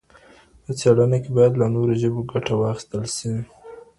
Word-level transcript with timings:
په 0.63 0.71
څېړنه 0.79 1.17
کي 1.23 1.29
باید 1.37 1.53
له 1.61 1.67
نورو 1.75 1.93
ژبو 2.01 2.21
ګټه 2.31 2.53
واخیستل 2.57 3.03
سي. 3.17 3.33